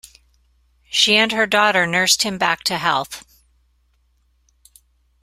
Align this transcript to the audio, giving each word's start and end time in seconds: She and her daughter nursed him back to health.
She 0.89 1.15
and 1.15 1.31
her 1.31 1.45
daughter 1.45 1.85
nursed 1.85 2.23
him 2.23 2.39
back 2.39 2.63
to 2.63 2.79
health. 2.79 3.23